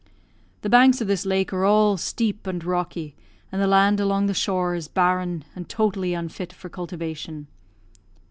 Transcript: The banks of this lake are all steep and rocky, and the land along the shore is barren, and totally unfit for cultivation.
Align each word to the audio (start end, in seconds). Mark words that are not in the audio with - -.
The 0.61 0.69
banks 0.71 0.99
of 0.99 1.07
this 1.07 1.27
lake 1.27 1.53
are 1.53 1.63
all 1.63 1.95
steep 1.95 2.47
and 2.47 2.63
rocky, 2.63 3.15
and 3.51 3.61
the 3.61 3.67
land 3.67 3.99
along 3.99 4.25
the 4.25 4.33
shore 4.33 4.73
is 4.73 4.87
barren, 4.87 5.45
and 5.55 5.69
totally 5.69 6.15
unfit 6.15 6.51
for 6.51 6.69
cultivation. 6.69 7.45